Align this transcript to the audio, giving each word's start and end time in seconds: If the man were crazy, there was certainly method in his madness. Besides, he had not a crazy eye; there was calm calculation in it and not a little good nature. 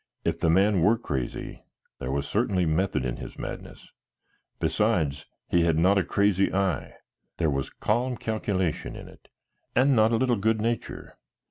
If 0.25 0.39
the 0.39 0.49
man 0.49 0.81
were 0.81 0.97
crazy, 0.97 1.61
there 1.99 2.09
was 2.11 2.27
certainly 2.27 2.65
method 2.65 3.05
in 3.05 3.17
his 3.17 3.37
madness. 3.37 3.91
Besides, 4.59 5.27
he 5.47 5.61
had 5.61 5.77
not 5.77 5.99
a 5.99 6.03
crazy 6.03 6.51
eye; 6.51 6.95
there 7.37 7.51
was 7.51 7.69
calm 7.69 8.17
calculation 8.17 8.95
in 8.95 9.07
it 9.07 9.27
and 9.75 9.95
not 9.95 10.11
a 10.11 10.17
little 10.17 10.37
good 10.37 10.59
nature. 10.59 11.19